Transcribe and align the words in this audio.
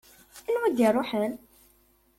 Anwa 0.47 0.65
ad 0.67 0.77
iruḥen? 0.87 1.33